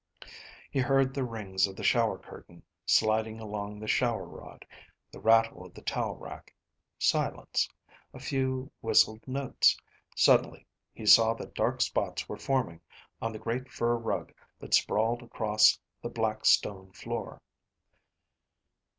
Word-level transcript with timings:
He 0.71 0.79
heard 0.79 1.13
the 1.13 1.23
rings 1.23 1.67
of 1.67 1.75
the 1.75 1.83
shower 1.83 2.17
curtain 2.17 2.63
sliding 2.87 3.39
along 3.39 3.77
the 3.79 3.87
shower 3.87 4.25
rod; 4.25 4.65
the 5.11 5.19
rattle 5.19 5.63
of 5.63 5.75
the 5.75 5.83
towel 5.83 6.15
rack; 6.15 6.55
silence; 6.97 7.69
a 8.11 8.17
few 8.17 8.71
whistled 8.81 9.21
notes. 9.27 9.77
Suddenly 10.15 10.65
he 10.91 11.05
saw 11.05 11.35
that 11.35 11.53
dark 11.53 11.81
spots 11.81 12.27
were 12.27 12.37
forming 12.37 12.81
on 13.21 13.31
the 13.31 13.37
great 13.37 13.69
fur 13.69 13.95
rug 13.95 14.33
that 14.57 14.73
sprawled 14.73 15.21
across 15.21 15.79
the 16.01 16.09
black 16.09 16.45
stone 16.47 16.91
floor. 16.93 17.39